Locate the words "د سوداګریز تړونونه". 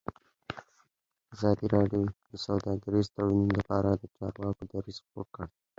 2.31-3.53